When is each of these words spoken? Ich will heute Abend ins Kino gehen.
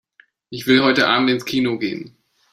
Ich 0.49 0.65
will 0.65 0.81
heute 0.81 1.07
Abend 1.07 1.29
ins 1.29 1.45
Kino 1.45 1.77
gehen. 1.77 2.17